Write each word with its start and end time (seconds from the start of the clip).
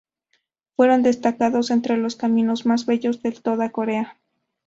Fueron 0.75 1.03
destacados 1.03 1.69
entre 1.69 1.95
los 1.95 2.15
caminos 2.15 2.65
más 2.65 2.87
bellos 2.87 3.21
de 3.21 3.33
toda 3.33 3.69
Corea. 3.69 4.17